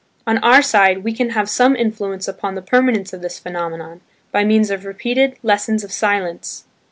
On 0.25 0.39
our 0.39 0.63
side, 0.63 1.03
we 1.03 1.13
can 1.13 1.29
have 1.29 1.47
some 1.47 1.75
influence 1.75 2.27
upon 2.27 2.55
the 2.55 2.63
permanence 2.63 3.13
of 3.13 3.21
this 3.21 3.37
phenomenon, 3.37 4.01
by 4.31 4.43
means 4.43 4.71
of 4.71 4.83
repeated 4.83 5.35
"Lessons 5.43 5.83
of 5.83 5.91
Silence." 5.91 6.63